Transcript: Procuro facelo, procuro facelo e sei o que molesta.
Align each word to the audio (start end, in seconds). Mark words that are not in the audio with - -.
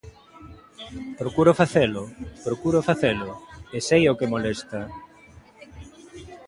Procuro 1.19 1.51
facelo, 1.61 2.03
procuro 2.45 2.79
facelo 2.89 3.29
e 3.75 3.77
sei 3.87 4.03
o 4.11 4.17
que 4.19 4.31
molesta. 4.33 4.81